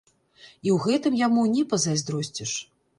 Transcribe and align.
І 0.67 0.69
ў 0.77 0.79
гэтым 0.87 1.19
яму 1.27 1.47
не 1.55 1.69
пазайздросціш. 1.75 2.61